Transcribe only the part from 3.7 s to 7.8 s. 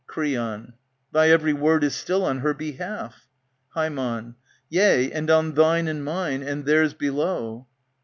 Ham, Yea, and on thine and mine, and Theirs below.